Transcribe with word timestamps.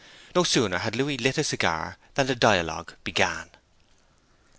No 0.33 0.43
sooner 0.43 0.79
had 0.79 0.95
Louis 0.95 1.15
lit 1.19 1.37
a 1.37 1.43
cigar 1.43 1.99
than 2.15 2.25
the 2.25 2.33
dialogue 2.35 2.93
began. 3.03 3.51